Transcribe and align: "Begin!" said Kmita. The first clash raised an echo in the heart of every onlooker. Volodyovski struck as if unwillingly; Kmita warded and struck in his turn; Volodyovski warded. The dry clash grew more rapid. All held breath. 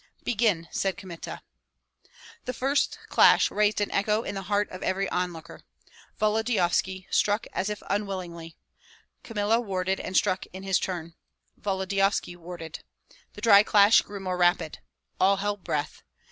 "Begin!" 0.23 0.67
said 0.71 0.97
Kmita. 0.97 1.43
The 2.45 2.53
first 2.55 2.97
clash 3.09 3.51
raised 3.51 3.79
an 3.81 3.91
echo 3.91 4.23
in 4.23 4.33
the 4.33 4.41
heart 4.41 4.67
of 4.71 4.81
every 4.81 5.07
onlooker. 5.09 5.61
Volodyovski 6.19 7.05
struck 7.11 7.45
as 7.53 7.69
if 7.69 7.83
unwillingly; 7.87 8.57
Kmita 9.23 9.59
warded 9.59 9.99
and 9.99 10.17
struck 10.17 10.47
in 10.53 10.63
his 10.63 10.79
turn; 10.79 11.13
Volodyovski 11.55 12.35
warded. 12.35 12.83
The 13.33 13.41
dry 13.41 13.61
clash 13.61 14.01
grew 14.01 14.19
more 14.21 14.37
rapid. 14.37 14.79
All 15.19 15.37
held 15.37 15.63
breath. 15.63 16.01